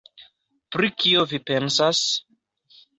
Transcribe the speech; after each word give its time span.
Pri 0.77 0.89
kio 1.03 1.27
vi 1.35 1.43
pensas? 1.53 2.05